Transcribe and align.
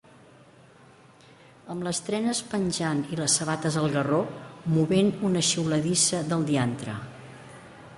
Amb 1.73 1.85
les 1.89 1.99
trenes 2.07 2.41
penjant 2.55 3.05
i 3.17 3.21
les 3.21 3.37
sabates 3.41 3.79
al 3.83 3.89
garró, 3.99 4.23
movent 4.79 5.15
una 5.31 5.49
xiuladissa 5.53 6.25
del 6.35 6.53
diantre. 6.53 7.03